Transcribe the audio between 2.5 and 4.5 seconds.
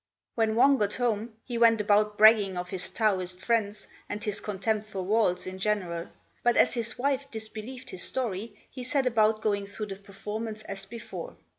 of his Taoist friends and his